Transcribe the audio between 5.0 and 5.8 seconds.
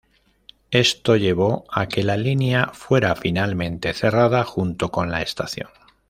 la estación.